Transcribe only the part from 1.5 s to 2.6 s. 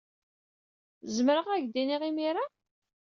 ak-t-id-iniɣ imir-a.